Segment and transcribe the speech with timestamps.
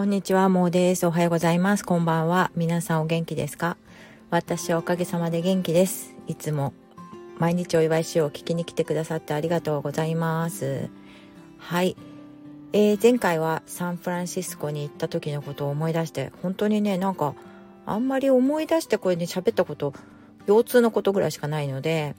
[0.00, 1.06] こんにちは、もうです。
[1.06, 1.84] おはようございます。
[1.84, 2.50] こんばんは。
[2.56, 3.76] 皆さんお元気ですか？
[4.30, 6.14] 私はおかげさまで元気です。
[6.26, 6.72] いつも
[7.38, 10.88] 毎日お祝いしよう聞きに来てくださってありがとうございます。
[11.58, 11.98] はい。
[12.72, 17.34] えー、前回はサンフランシスコに行った時のことを思い出して、本当にね、なんか、
[17.84, 19.92] あんまり思い出してこれね、喋ったこと、
[20.46, 22.14] 腰痛のことぐらいしかないので、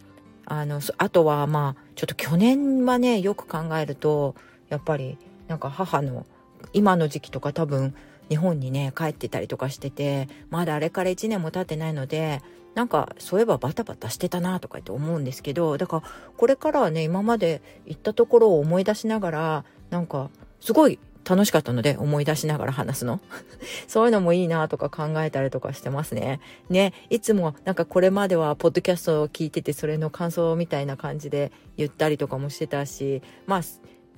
[0.45, 4.35] あの、あとはまあ、ちょっと去年はね、よく考えると、
[4.69, 6.27] やっぱり、なんか母の
[6.73, 7.93] 今の時期とか多分
[8.29, 12.41] 日本にね帰ってたりとかしててまだあれから1年も経ってないので
[12.75, 16.03] なんかそういえばバタバタしてたなとかって思うんですけどだから
[16.37, 20.29] これからはね今まで行ったところを思い出しながらなんか
[20.61, 23.19] すごい楽しかったので思い出しながら話すの
[23.87, 26.39] そういうのもいいなとか考えたりとかしてますね。
[26.69, 33.61] ね、いつもなんかこれまではポッドキャストを聞いててそれの感想みたいな感じで言ったりとかもしてたし、まあ、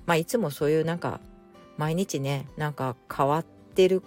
[0.06, 1.20] まあいつもそういうなんか
[1.78, 4.04] 毎日ねなんか変わってる。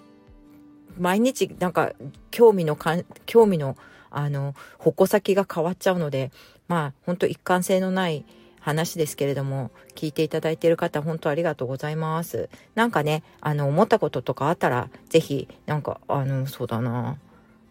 [0.98, 1.92] 毎日なんか
[2.31, 2.78] 興味の
[3.27, 3.77] 興味の
[4.11, 6.31] あの矛先が変わっちゃうので
[6.69, 8.25] まあ本当一貫性のない
[8.61, 12.48] 話ですけれども聞いていただいている方本当ありがとうございます。
[12.75, 17.17] なんかねあの思ったこととかあったら是非なんかあのそうだな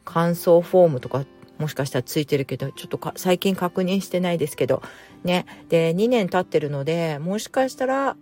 [0.06, 1.26] 感想フォームとか
[1.58, 4.82] もしかしたらついてるけどちょっと最近確認してないですけど
[5.24, 5.46] ね。
[5.68, 8.16] で2年経ってるのでもしかしたら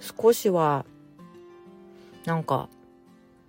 [0.00, 0.84] 少しは
[2.24, 2.68] なんか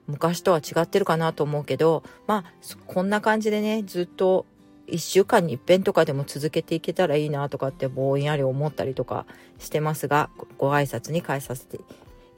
[0.07, 2.53] 昔とは違ってるかなと思うけどまあ
[2.87, 4.45] こんな感じでねずっと
[4.87, 9.25] 1週間に一遍とかでも続けていけたらいいなとかってぼんやり思ったりとか
[9.57, 11.79] してますがご挨拶に変えさせて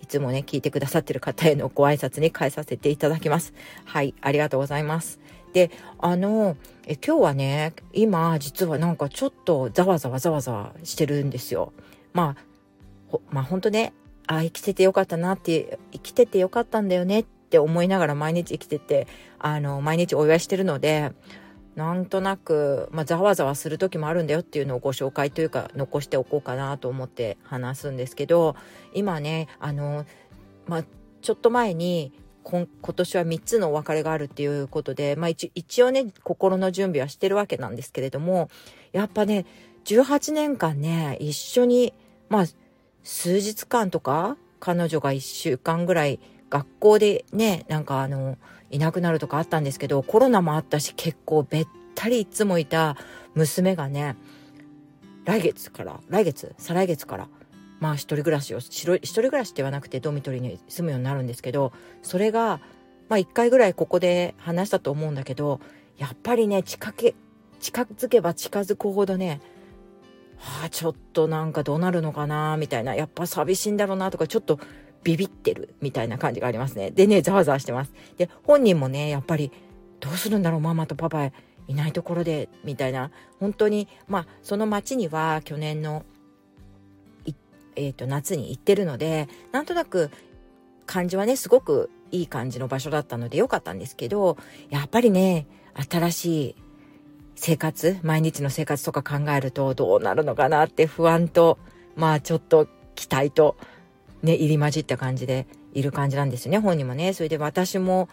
[0.02, 3.53] いつもね聞いてくださってる方へのご挨拶に変えさせていただきます。
[3.85, 5.19] はいありがとうございます。
[5.52, 11.73] であのえ今日はね今実はなんかちょっとざわざわざわざわしてるんですよ。
[12.13, 12.38] ま
[13.11, 13.93] あまあ本当ね
[14.28, 19.08] あ生きててよかったなって生きててよかったんだよねって思いながら毎日生きてて
[19.39, 21.14] あの毎日お祝いしてるので
[21.76, 28.55] なんとなく、まあ、ざわざわする時もあるんだよっていうのをご紹介というか残しておこうかなと思って話すんですけど
[28.93, 30.05] 今ねあの、
[30.65, 30.83] まあ、
[31.21, 32.11] ちょっと前に
[32.44, 38.49] 今年は3つのお別れがあるっていうことで、まあ一、一応ね心の準備はしてるわけなんですけれども
[38.94, 39.45] やっぱね
[39.86, 41.94] 18年間ね一緒に
[42.30, 42.45] まあ
[43.08, 46.20] 数日間とか彼女が1週間ぐらい
[46.50, 48.38] 学校でねなんかあの
[48.70, 52.98] いなくなるとかあったんですけどコロナもあったし結構べったりいつもいた
[53.34, 54.18] 娘がね
[55.23, 57.30] 来月から来月再来月から
[57.80, 61.72] まあ一人暮らしを一人暮らしではなくてドミトリーに住むようになるんですけど
[62.04, 62.60] それが
[63.08, 65.62] まあ一回ぐらいここで話したと思うんだけど
[65.98, 67.16] やっぱりね近け
[67.62, 69.39] 近づけば近づくほどね
[70.37, 74.59] はあ、ちょっとなんかどうなるのかなみたいな、やっぱ寂しいんだろうなとか、ちょっと
[75.03, 76.92] ビビってるみたいな感じがありますね。
[76.92, 77.93] でね、ざわざわしてます。
[78.17, 79.52] で、本人もね、やっぱり、
[79.99, 81.31] どうするんだろう、ママとパパい
[81.73, 86.05] ないところで、みたいな、本当に、まあ、その町には去年の、
[87.76, 90.11] えっ、ー、と、夏に行ってるので、なんとなく、
[90.87, 94.37] 感じはね、すごくいい感じの場所だったのでよかったんですけど、
[94.70, 95.45] やっぱりね、
[95.87, 96.55] 新しい
[97.37, 101.58] 生活、毎日の生活とか考えるとどうなるのかなって不安と、
[101.95, 103.55] まあちょっと期待と、
[104.23, 107.14] ね、入り混じった感じでいる感じなんですよね、本人もね。
[107.14, 108.09] それで私も、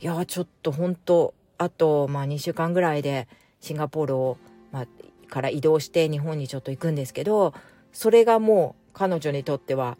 [0.00, 3.28] いや、ちょっと本当あと、まあ2週間ぐらいで
[3.60, 4.36] シンガポールを、
[4.72, 4.86] まあ、
[5.28, 7.54] から移動して日本にちょっと行くんですけど、
[7.92, 9.96] それがもう彼女にとっては、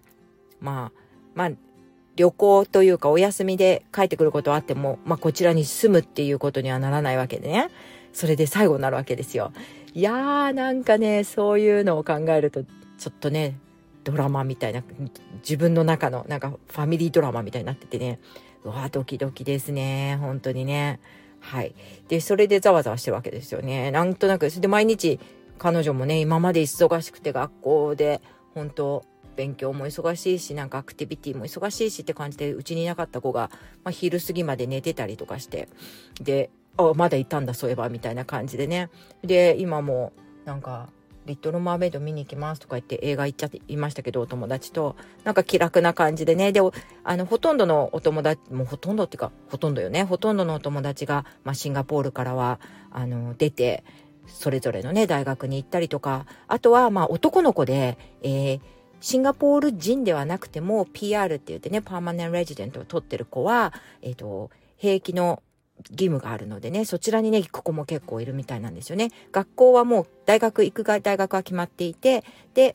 [0.60, 0.98] まあ、
[1.34, 1.50] まあ、
[2.14, 7.70] 旅行というかお休みで帰ってくることはあっても、まあこちらに住むっていうことにはならないわけでね。
[8.16, 9.52] それで最後になるわけですよ。
[9.92, 13.58] いやーなんかねそういうのを考えるとちょっとね
[14.04, 14.82] ドラマみたいな
[15.42, 18.18] 自分の中のなんかファミリードラマみたいになっててね。
[18.64, 20.16] うわドキドキですね。
[20.18, 20.98] 本当にね。
[21.40, 21.74] はい。
[22.08, 23.90] でそれでざわざわしてるわけですよね。
[23.90, 25.20] なんとなくそれで毎日
[25.58, 28.22] 彼女もね今まで忙しくて学校で
[28.54, 29.04] 本当
[29.36, 33.50] 勉強も忙しいしなんかアクティビティも忙しいしって感じでうちにいなかった子が、
[33.84, 35.68] まあ、昼過ぎまで寝てたりとかして。
[36.22, 38.90] であ、まだいたんだ、そういえば、みたいな感じでね。
[39.22, 40.12] で、今も、
[40.44, 40.88] なんか、
[41.26, 46.52] リトル・マーメイド見に行きますとか言って映画行っちゃっていましたけど、お友達と、なんか気楽な感じでね。
[46.52, 46.60] で、
[47.04, 50.04] あの、ほとんどのお友達、もうほとんどっていうか、ほとんどよね。
[50.04, 53.82] ほとんどのお友達が、まあ、シンガポールからは、あの、出て、
[54.28, 58.60] それぞれのね、大学に行ったりとか、あとは、まあ、男の子で、えー、
[59.00, 65.42] シンガポール人ではなくても PR って言ってね、パーマネントレジデントを取ってる子は、えっ、ー、と、兵役の
[65.90, 69.10] 義務があるのでね、そちらにね、行く子も結構いるみたいなんですよね。
[69.32, 72.24] 学校はもう大学行くが大学は決まっていて、
[72.54, 72.74] で、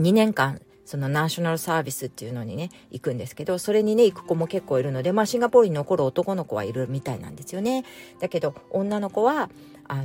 [0.00, 7.84] 2年間そのナショナルサービスっていうのにね、行くんですけど、それにね、行く子も結構いるので、まあシンガポールに残る男の子はいるみたいなんですよね。
[8.20, 9.50] だけど、女の子は、
[9.88, 10.04] あの、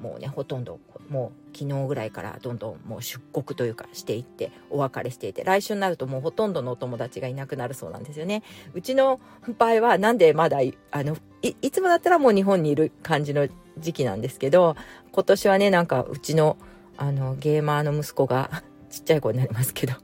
[0.00, 8.42] もうね、ほとんど、もう昨日ぐらいからどんどんもう出国というかしていって、お別れしていて、来週になるともうほとんどのお友達がいなくなるそうなんですよね。
[8.74, 9.20] うちの
[9.58, 10.58] 場合はなんでまだ、
[10.90, 13.48] あの、いつもだったらもう日本にいる感じの
[13.78, 14.76] 時期なんですけど、
[15.12, 16.56] 今年はね、なんかうちの、
[16.96, 19.94] あの、ゲーマーの息子が ちっちゃい子になりますけど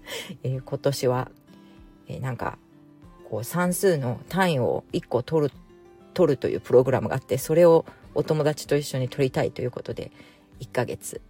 [0.42, 1.30] えー、今年は、
[2.08, 2.58] えー、なんか、
[3.28, 5.54] こう算数の単位を1個取る、
[6.14, 7.84] 取るというプログラムがあって、それを
[8.14, 10.10] お友達と一緒に取りたいということで、
[10.60, 11.20] 1ヶ月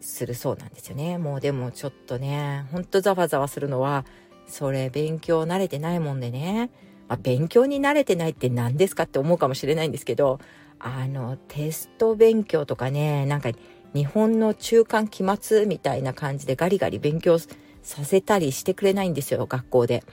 [0.00, 1.18] するそうなんですよね。
[1.18, 4.04] もうでもちょっとね、ほんとざわざわするのは、
[4.46, 6.70] それ勉強慣れてないもんでね、
[7.08, 10.40] まあ、勉強に慣れてないって何ですかって思うかもしれないんですけど、
[10.78, 13.50] あの、テスト勉強とかね、なんか
[13.94, 20.04] 日本の中間期末みたいな感じでガリガリ勉強させたりしてくれないんですよ、学校で。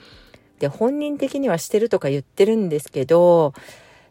[0.58, 3.54] で、本人的にはしてるとか言ってるんですけど、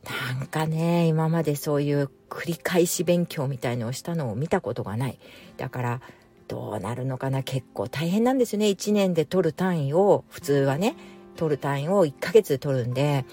[0.03, 5.19] なんかね、今までそういう繰り返し勉強みたいのをしたのを見たことがない。
[5.57, 6.01] だから、
[6.47, 8.67] どうなるのかな結構大変なんですよね。
[8.67, 10.95] 1年で取る単位を、普通はね、
[11.35, 13.25] 取る単位を1ヶ月で取るんで、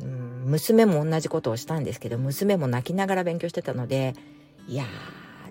[0.00, 4.14] うん、娘も同じことをしたんですけど、娘も泣きながら勉強してたので、
[4.68, 4.84] いや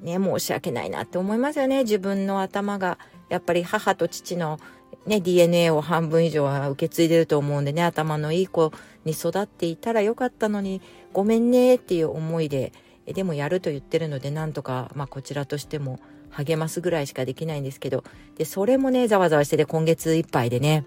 [0.01, 1.83] ーね、申し訳ないなって思いますよね。
[1.83, 2.97] 自分の頭が
[3.29, 4.59] やっぱり母と父の
[5.05, 8.71] ね、DNA を半分以上は受け継いでると思うんでね、頭のいい子
[9.05, 10.81] に育っていたらよかったのに、
[11.13, 12.71] ごめんねっていう思いで、
[13.05, 15.99] でもやると言ってるので、なんとか、まあこちらとしても
[16.29, 18.03] 励ますぐらいしかできないんですけど、
[18.37, 20.85] で、それもね、ざわざわしてて今月いっぱいでね、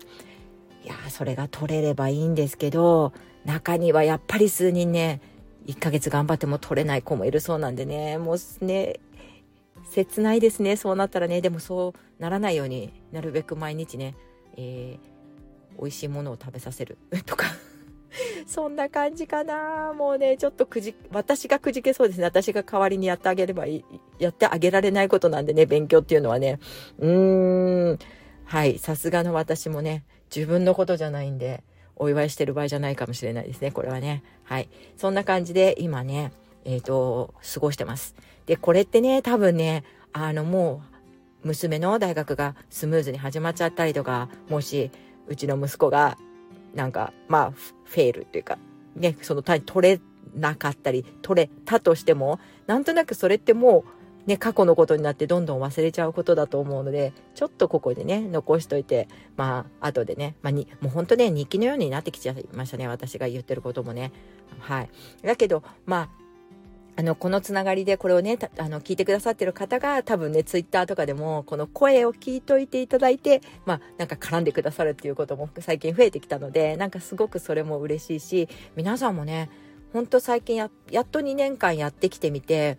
[0.84, 3.12] いやそれが取れればいいんですけど、
[3.44, 5.20] 中にはやっぱり数人ね、
[5.66, 9.00] 1ヶ月頑張っても取れない子もいるそうなんでね、もうね、
[9.94, 14.16] 切ないですねそうなったらねでもそうならないようになるべく毎日ね、
[14.56, 17.46] えー、美味しいものを食べさせるとか
[18.46, 19.92] そんな感じかな。
[19.96, 22.24] もうねちょっとくじ私がくじけそうですね。
[22.24, 23.84] 私が代わりにやってあげればいい
[24.18, 26.58] やってあげられないことなんでね勉強っていうのはね。
[26.98, 27.98] うーん。
[28.44, 28.78] はい。
[28.78, 30.04] さすがの私もね
[30.34, 31.62] 自分のことじゃないんで
[31.96, 33.70] お祝いしてる場合じゃないかもしれないですね。
[33.70, 34.22] これはね。
[34.44, 34.68] はい。
[34.96, 36.32] そんな感じで今ね
[36.64, 38.14] えっ、ー、と過ごしてます。
[38.46, 40.82] で、これってね、多分ね、あのも
[41.44, 44.90] う、娘の大学がスムーズに始まっちゃったりとか、もし、
[45.26, 46.18] うちの息子が、
[46.74, 48.58] なんか、まあ、フェールっていうか、
[48.96, 50.00] ね、その単位取れ
[50.34, 53.84] なかったり、取れたとしても、なんとなくそれっても
[54.26, 64.12] う、ね、過去のことになってどんどん忘れちゃうことだと思うので、ちょっとここでね、残しといて、まあ、後でね、まあに、もう本当ね、日記のようになってきちゃいましたね、私が言ってることもね。
[64.60, 64.90] はい。
[65.22, 66.23] だけど、まあ、
[66.96, 79.50] あの、このつながりでこれをね、あの、聞いてくださってる方が多分ね、ツイッターとかでも、この声を聞いといていただいて、まあ、なんか絡んでくださるっていうことも最近増えてきたので、なんかすごくそれも嬉しいし、皆さんもね、
[79.92, 82.78] ほんと最近や、やっと2年間やってきてみて、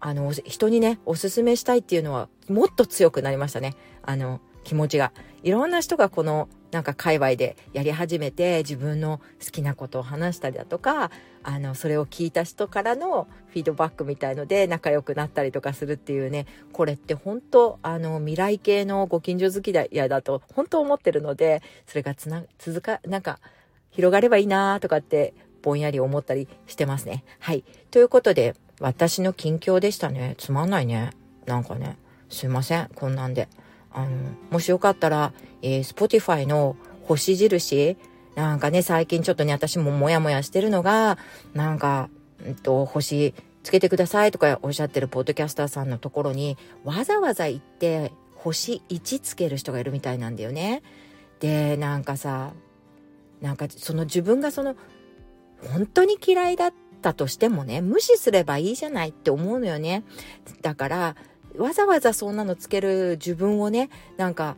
[0.00, 3.74] あの、人にね、おすすめしたいっていうのは、もっと強くなりましたね。
[4.02, 5.12] あの、気持ちが。
[5.42, 11.10] いろんな人がこのなんか界隈でやり始めて自分の好きなことを話したりだとか
[11.42, 23.38] あのそれを聞いた人からのフィードバックみたいので仲良くなったりとかするっていうねこれって本当あの未来系のご近所付き合いだと本当思ってるのでそれがつな続かなんか
[23.90, 25.32] 広がればいいなとかって
[25.62, 27.24] ぼんやり思ったりしてますね。
[27.38, 27.64] はい。
[27.90, 30.34] ということで私の近況でしたね。
[30.36, 31.12] つまんないね。
[31.46, 31.96] なんかね。
[32.28, 32.90] すいません。
[32.94, 33.48] こんなんで。
[33.92, 34.08] あの、
[34.50, 37.96] もしよかったら、えー、Spotify の星印、
[38.34, 41.18] なんかね、最近ちょっとね、私もモヤモヤしてるのが、
[41.54, 42.08] なんか、
[42.48, 50.82] んと、星つけてくださいとかおっしゃってるポッドキャスターさんのところに、わざわざ行って、星1つける人がいるみたいなんだよね。
[51.40, 52.52] で、なんかさ、
[53.40, 54.76] なんかその自分がその、
[55.72, 60.04] 本当に嫌いだったとしてもね、無視すればいいじゃないって思うのよね。
[60.62, 61.16] だから、
[61.58, 64.56] わざわざそんなのつける自分をね、なんか、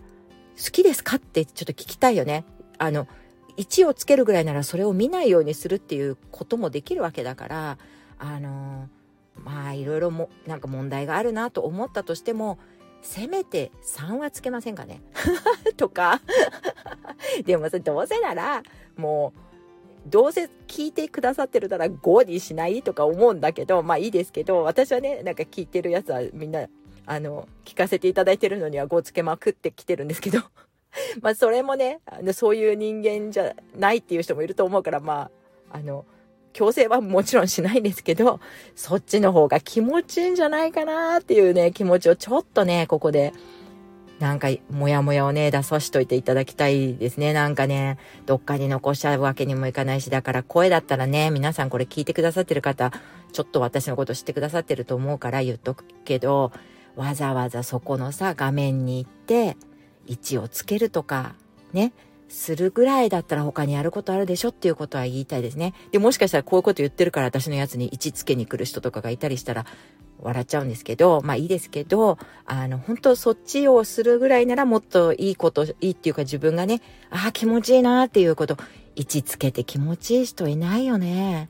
[0.63, 2.45] 好きですかってちょっと聞きたいよね。
[2.79, 3.09] あの、
[3.57, 7.79] 1をつけるぐらいならそれを見ないようにするっていうこともできるわけだから、
[8.19, 8.89] あの
[9.45, 12.59] まあいろいろも、なんか問題があるなと思ったとしても、
[13.03, 15.01] せめて3はつけませんかね
[15.79, 16.21] とか
[17.47, 18.63] でもどうせなら、
[18.97, 19.33] も
[20.07, 26.67] う、どうせ聞いてくださってるなら5にしないとか思うんだけど、まあいいですけど、私はね、なんか聞いてるやつはみんな
[27.07, 30.41] あの、聞かせていただいてるのには5つけまくってきてるんですけど
[31.23, 35.31] まあそれもね、あの、そういう人間じゃないっていう人もいると思うから、ま
[35.71, 36.05] あ、あの、
[36.53, 38.41] 強制はもちろんしないんですけど、
[38.75, 43.33] そっちの方が気持ちいいんじゃないかなっていうね、気持ちをちょっとね、ここで
[44.21, 47.33] なんか、もやもやをね、出さしといていただきたいですね。
[47.33, 52.93] なんかね、どっかに残しちゃうわけにもいかないし、だから声だったらね、皆さんこれ聞いてくださってる方、
[53.33, 56.53] ちょっと私のこと知ってくださってると思うから言っとくけど、
[56.97, 59.57] わざわざそこのさ、画面に行って、
[60.07, 61.35] 位置をつけるとか、
[61.73, 61.93] ね、
[62.29, 65.75] するぐらいだったら他にやることあるでしょっていうことは言いたいですね。
[65.93, 69.67] で、もしかしたらこういうこと言ってるから私のやつに位置つけに来る人とかがいたりしたら
[70.21, 78.57] 笑っちゃうんですけど、まあいいですけど、あの、本当そっちをするぐらいならもっといいこと、いいっていうか自分がね、ああ、気持ちいいなっていうこと、
[78.97, 81.49] 位置つけて気持ちいい人いないよね。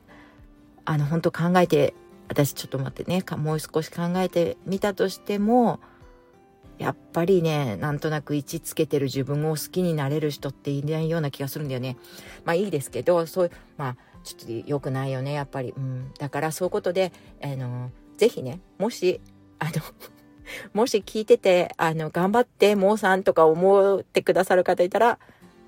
[0.85, 1.93] あの、本当考えて、
[2.31, 5.81] 私ちょっと待ってね、もう少し考えてみたとしても、
[6.77, 11.97] やっぱりね、なんとなく位置つけてる自分を好きになれる人っていないような気がするんだよね。
[12.45, 15.73] まあいいですけど、そういう、まあ、ちょっと良くないよね、やっぱり。
[15.75, 16.13] うん。
[16.19, 17.11] だからそういうことで、
[17.43, 19.19] あの、ぜひね、もし、
[19.59, 19.71] あの
[20.73, 25.19] もし聞いてて、あの、頑張って、もうさんとか思ってくださる方いたら、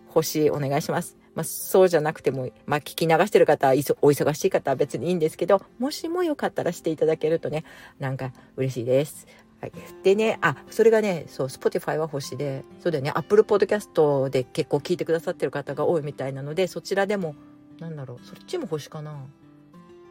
[0.07, 1.17] 星お願いします。
[1.35, 7.63] まあ、そうじゃなくても、まあ、聞き流してる方、お忙しい方は別にいいんですけど、もしもよかったらしていただけるとね、
[7.99, 9.27] なんか嬉しいです。
[9.59, 9.71] はい。
[10.03, 17.35] でね、あ、それがね、そう、Spotify は星で、そうだよね、Apple Podcast で結構聞いてくださってる方が多いみたいなので、そちらでも、
[17.79, 19.25] なんだろう、そっちも星かな？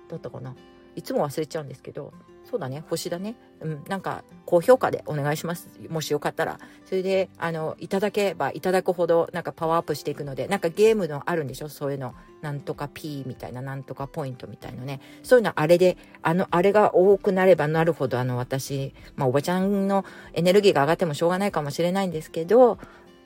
[0.08, 0.56] だったかな？
[0.96, 2.12] いつも忘れちゃうんですけど、
[2.52, 3.34] そうだね、星だね。
[3.62, 5.70] うん、なんか、高評価でお願いします。
[5.88, 6.60] もしよかったら。
[6.84, 11.70] それで、あの、いただけばいただくほど、なんかパワーアップしていくので、なんかゲームのあるんでしょ？
[11.70, 12.14] そういうの。
[12.42, 15.00] なんとか P みたいな、なんとかポイントみたいのね。
[15.22, 20.04] そういうのあれで、あの、あれが多くなればなるほど、あの、私、まあ、おばちゃんの
[20.34, 22.76] エネルギーが上がってもしょうがないかもしれないんですけど、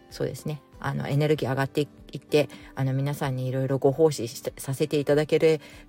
[0.08, 0.62] そうですね。
[0.80, 5.38] あの、エネルギー上がっていって、あの、皆さんにいろいろご奉仕させていただけ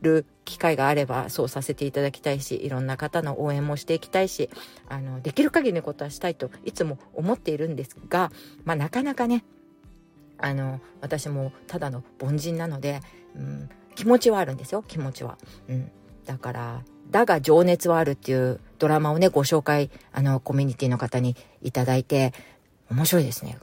[0.01, 4.49] る機会があれば、そうさせていただきたいし、いろんな方の応援もしていきたいし、
[4.89, 8.31] あの、できる限りのことはしたいといつも思っているんですが、
[8.65, 9.43] まあ、なかなかね、
[10.37, 13.01] あの、私もただの凡人なので、
[13.35, 15.37] うん、気持ちはあるんですよ、気持ちは。
[15.67, 15.91] うん。
[16.25, 22.33] だから、だが情熱はあるっていうドラマをね、ご紹介、あの、コミュニティの方にいただいて、
[22.91, 23.57] 面白いですね。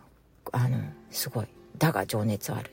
[0.55, 0.79] あの、
[1.11, 1.47] すごい。
[1.79, 2.71] だが情熱はある。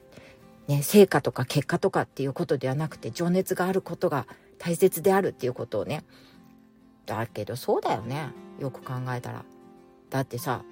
[0.67, 4.27] ね、成果とか結果とかっていうことではなくて、情熱があることが
[4.59, 6.03] 大切であるっていうことをね。
[7.07, 8.29] だけどそうだよね。
[8.59, 9.43] よく考えたら。
[10.11, 10.63] だってさ、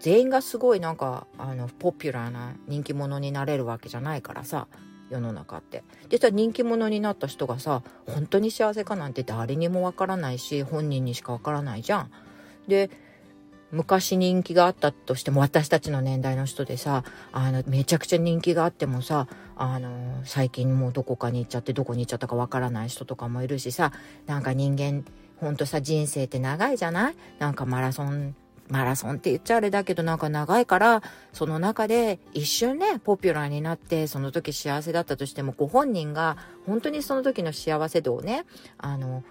[0.00, 4.66] 全員がすごいなんか、あの、ポピュラーな人気者になれるわけじゃないからさ、
[5.08, 5.84] 世の中って。
[6.08, 12.10] でさ、人気者になった人がさ、本当に幸せかなんて誰にもわからないし、本人にしかわからないじゃん。
[12.66, 12.90] で、
[13.72, 23.92] 昔人気があったとしても私たちの年代の人でさあのめちゃくちゃ人気があってもさあの最近もうどこかに行っちゃってどこに行っちゃったかわからない人とかもいるしさ
[24.26, 25.04] なんか人間
[25.40, 27.14] ほんとさ人生って長いじゃない？
[27.38, 28.34] なんかマラソン
[28.68, 38.44] マラソンって言っちゃあれだけどなんか長いからその中で一瞬ねポピュラーになってその時幸せだったとしてもご本人が本当にその時の幸せ度をね
[38.78, 39.22] あの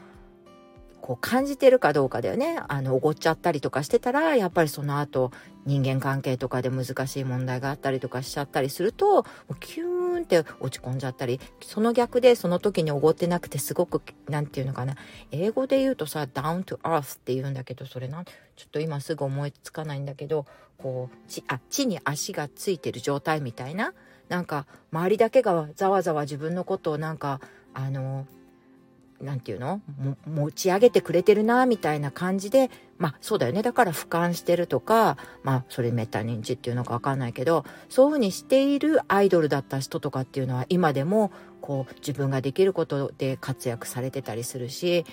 [1.06, 2.60] こう感じてるかどうかだよね。
[2.68, 5.32] あの、おごっちゃったりとかしてたら、やっぱりその後、
[5.64, 9.24] 人間関係とかで難しい問題があったりとかしちゃったりすると、
[9.60, 14.96] キューンって落ち込んじゃったり、その逆でその時におごってなくてすごく、なんていうのかな。
[15.30, 20.48] 英語で言うとさ、down to earth って言うんだけど、それな、ちょっと今すぐ思いつかないんだけど、
[20.80, 23.94] こう、地、あ、地に足がついてる状態みたいな。
[24.28, 27.42] なんか、周りだけがざわざわ自分のことをなんか、
[27.76, 28.26] あの、
[29.26, 29.82] なんていうの？
[30.26, 33.62] 持ち上げてくれてるな、みたいな感じで、まあそうだよね。
[33.62, 45.06] だから俯瞰してるとか、まあそれメタ認知っていうのかわかんないけど、そういうふうにしているアイドルだった人とかっていうのは今でもこう自分ができることで活躍されてたりするし、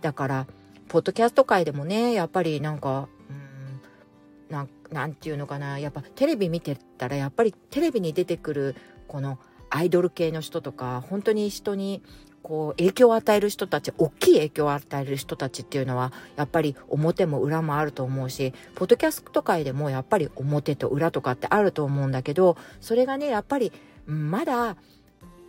[0.00, 0.46] だから、
[0.88, 8.74] ポッドキャスト界でもね、やっぱりなんか、うん、なんなんていうのかな、やっぱテレビ見てたらやっぱりテレビに出てくる
[9.06, 12.02] このアイドル系の人とか、本当に人に
[12.48, 23.70] こう影響を与える人たち大きい影響を与える人たちっていうのはやっぱり表も裏もあると思うしポッドキャスト界でもやっぱり表と裏とかってあると思うんだけどそれがねやっぱり
[24.06, 24.76] まだ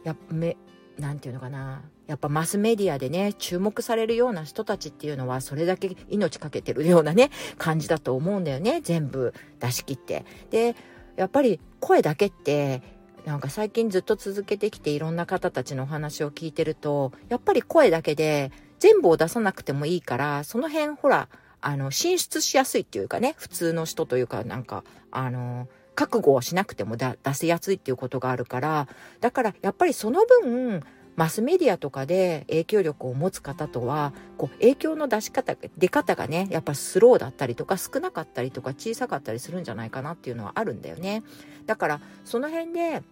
[0.03, 0.57] やめ
[0.97, 10.25] なんていうのかなやっぱマスメディアでね注目されるような人たちっていうのはそれだけ命かけてるようなね感じだと思うんだよね全部出し切って。
[10.49, 10.75] で
[11.15, 12.81] やっぱり声だけって
[13.29, 21.29] なんか最近ずっと続けてきていろんな方たちのお話を聞いてると、やっぱり声だけで全部を出さなくてもいいから、その辺ほら、
[21.61, 28.87] あの、進出しやすいっていうかね、普通の人というかなんか、あの、覚悟をしなくても出せやすいっていうことがあるから、
[29.21, 30.81] だからやっぱりその分、
[31.15, 41.23] マスメディアとかで影響力を持つ方とはこう影響の出し方出方がねやっぱスローだったりとか少なかったりとか小さかったりするんじゃないかなっていうのはあるんだよね。
[41.65, 43.03] だからその辺で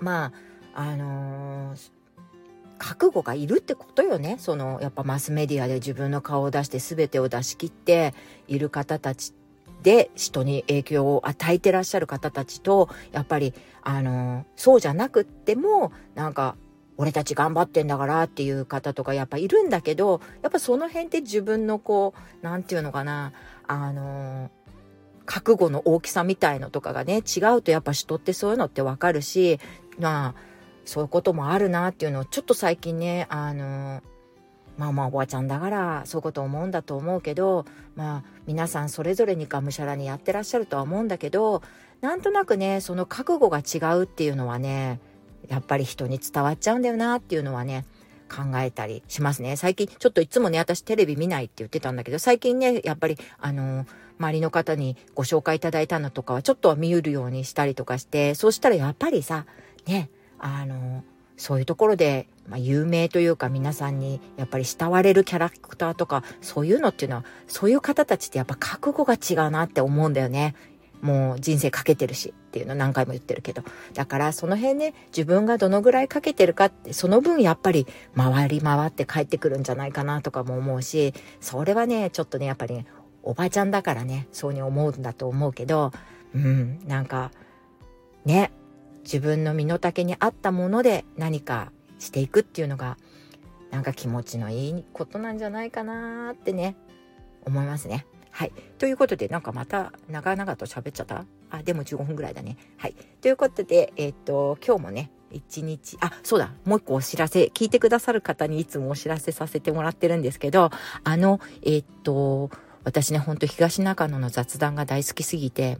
[0.00, 0.32] ま
[0.74, 1.96] ああのー
[2.78, 4.36] 覚悟がいるってことよね。
[4.38, 8.14] その、やっぱマスメディアで自分の顔を出して全てを出し切って
[8.48, 9.32] いる方たち
[9.82, 16.56] で人に影響を与えてらっしゃる方たちと、やっぱり、あの、そうじゃなくっても、なんか、
[16.98, 23.32] 俺たち頑張ってんだからっていう方とかやっぱいるんだけど、やっぱその辺って自分のこう、なんていうのかな、
[23.66, 24.50] あの、
[25.26, 29.60] 覚悟の大きさみたいのとかがね、違うとやっぱ人ってそういうのってわかるし、
[29.98, 30.40] まあ、
[30.84, 34.02] そういうこともあるなっていうのをちょっと最近ね、あの、
[34.76, 41.62] まあまあおばあちゃんだからそういうこと思うんだと思うけどまあ皆さんそれぞれにがむしゃらにやってらっしゃるとは思うんだけど
[42.00, 45.00] なんとなくねその覚悟が違うっていうのはね
[45.48, 47.84] やっぱり人に伝わっちゃうんだよなっていうのはね
[48.28, 49.56] 考えたりしますね。
[49.56, 53.86] 最近ちょっといつもね私テレビ見ないって言ってたんだけど最近ねやっぱりあの
[54.18, 59.46] 周りの方にご紹介いただいたのとかはちょっとは見るようにしたりとかしてそうしたらやっぱりさ
[59.86, 61.04] ねあの
[61.36, 70.54] そういうところで、まあ、有名というか皆さんにやっぱり慕われるキャラクターとかそういうのっていうのはそういう方たちってやっぱ覚悟が違うなって思うんだよね。
[71.02, 73.62] もう人生かけてるしっていうの何回も言ってるけど。
[73.94, 82.86] だからその辺ね、自分がどのぐらいかけてるかって、その分やっぱり回り回って帰ってくるんじゃないかなとかも思うし、それはね、ちょっとね、やっぱりね、
[83.22, 85.92] おばちゃんだからね、そうに思うんだと思うけど、
[86.34, 87.30] うん、なんか、
[88.24, 88.50] ね、
[89.06, 92.98] 自分の身の丈に合ったもので何かしていくっていうのが
[93.70, 96.76] なんか気持ちのいいことなんじゃないかなってね
[97.44, 98.06] 思いますね。
[98.32, 98.52] はい。
[98.78, 101.24] ということで、なんかまた長々と喋っちゃった？
[101.48, 102.58] あ、でも15分ぐらいだね。
[102.76, 102.94] はい。
[103.22, 110.70] ということで、えっ、と、今日もね、一日、あ、そうだ、もう一個お知らせ、聞いてくださる方にいつもお知らせさせてもらってるんですけど、
[111.02, 112.50] あの、えっ、と、
[112.84, 115.78] 私ね、ほんと東中野の雑談が大好きすぎて、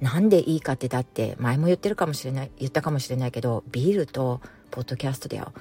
[0.00, 5.52] なんでいいかってだって前も言ってるかもしれない言ったかもしれないけどビールとポッドキャストだよ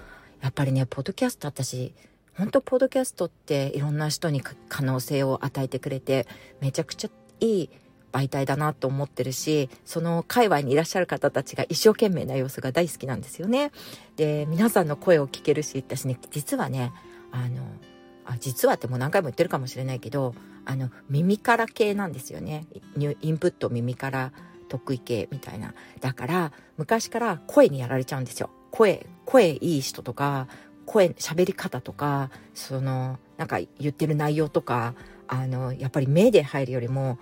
[0.42, 1.94] やっぱりねポッドキャスト私
[2.38, 6.28] 本当ポッドキャストっていろんな人に可能性を与えてくれて
[6.62, 7.70] めちゃくちゃいい
[8.12, 13.72] 媒体だなと思ってるしその界隈にいらっしゃる方たちが一生懸命な様子が大好きなんですよね。
[14.16, 16.92] で皆さんの声を聞けるし私ね実はね
[17.32, 17.64] あの
[18.26, 20.34] あ実はってもう何回も言ってるかもしれないけど
[20.66, 22.66] あの耳から系なんですよね。
[22.98, 24.32] インプット耳から
[24.70, 25.74] 得意系みたいな。
[26.00, 28.50] だから昔から声にやられちゃうんですよ。
[28.72, 30.48] 声声いい人とか
[30.86, 34.96] 声喋り方とかそのなんか言ってる内容とか
[35.28, 37.20] あのやっぱり目で入るよりも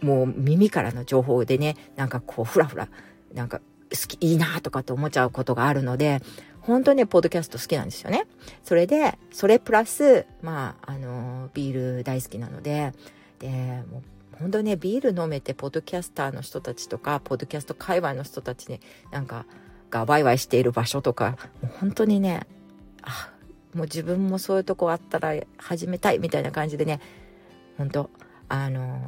[0.00, 2.88] もう耳からの情報でねなんかこうふらふら
[3.34, 6.20] なんか好きいいなとかって思っちゃうことがあるので
[6.62, 8.26] 本当にポッドキャスト好きなんですよね。
[8.62, 12.92] それで、それプラス、まあ、あの、ビール大好きなので、
[13.38, 13.48] で、
[13.90, 14.02] もう
[14.38, 19.46] 本当ね、ビール飲めて、ポッドキャスターの人たちとか、ポッドキャスト界隈の人たちね、なんか、
[19.90, 22.46] がワイワイしている場所とか、もう本当にね、
[23.02, 23.32] あ、
[23.74, 27.00] もう自分もそういうとこあったら始めたいみたいな感じでね、
[27.76, 28.10] 本当
[28.48, 29.00] あの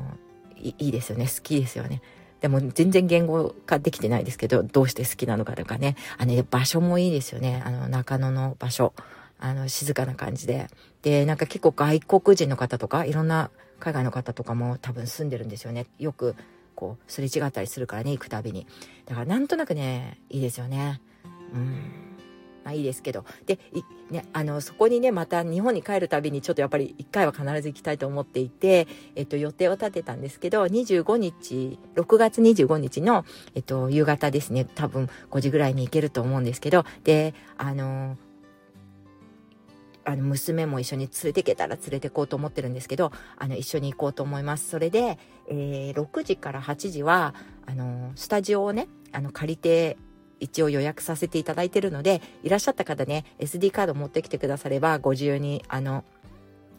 [0.57, 1.27] いいですよね。
[1.27, 2.01] 好きですよね。
[2.43, 5.97] でも全然言語化できてないですけど、どうして好きなのかとかね。
[6.19, 7.63] あの、ね、場所もいいですよね。
[7.65, 8.93] あの、中野の場所。
[9.39, 10.69] あの、静かな感じで。
[11.03, 15.87] で、なんか結構外国人の方とか、いろんな海外の方とかも多分住んでるんですよね。
[16.01, 16.35] よく、
[16.75, 18.67] こう、すれ違ったりするからね、行くたびに。
[19.07, 21.01] だからなんとなくね、いいですよね。
[21.55, 22.12] うん。
[22.65, 23.25] まあいいですけど。
[23.47, 23.59] で、
[24.11, 38.17] ね、あの、そこにね、また日本に帰るたびにちょっとやっぱり一回は必ず行きたいと思っていて、えっと、予定を立てたんですけど、25日、6月25日の、えっと、夕方ですね、多分5時ぐらいに行けると思うんですけど、で、あの、
[40.05, 44.69] あの娘も一緒に連れて行けたら連れて行こうと思ってるんですけど、あの一緒に行こうと思います。
[44.69, 47.35] それで、えー、6時から8時は、
[47.67, 49.97] あの、スタジオをね、あの借りて
[50.43, 56.05] 一応予約させていただいてるので、いらっしゃった方ね、SD カード持ってきてくだされば、ご自由に、あの、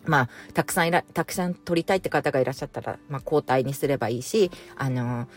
[0.05, 5.27] まあ、たくさんいら、たくさん取りたいって方がいらっしゃったら、まあ、交代にすればいいし、あの、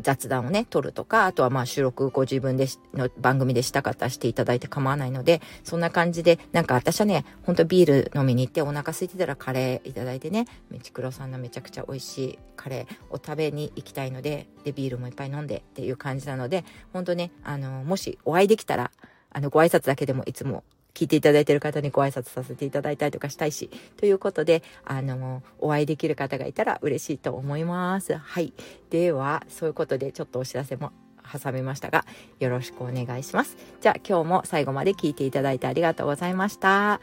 [0.00, 18.90] 雑談をね、撮るとか、あとはまあ収録ご自分での番組でしたかったらしていただいて構わないので、そんな感じで、なんか私はね、ほんとビール飲みに行ってお腹空いてたらカレーいただいてね、めちくろさんのめちゃくちゃ美味しいカレーを食べに行きたいので、で、ビールもいっぱい飲んでっていう感じなので、ほんとね、あの、もしお会いできたら、
[19.30, 28.16] あの、ご挨拶だけでもいつも聞いていただいている方にご挨拶させていただいたりとかしたいし、ということで、あの、お会いできる方がいたら嬉しいと思います。
[28.16, 28.52] はい。
[28.90, 32.04] では、そういうことでちょっとお知らせも挟みましたが、
[32.40, 33.56] よろしくお願いします。
[33.80, 37.00] じゃあ今日も最後まで聞いていただいてありがとうございました。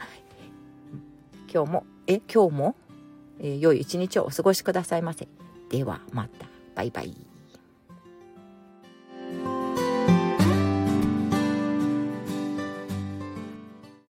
[1.52, 2.76] 今日も、え、今日も、
[3.40, 5.26] えー、良い一日をお過ごしくださいませ。
[5.68, 6.46] ではまた。
[6.74, 7.29] バイバイ。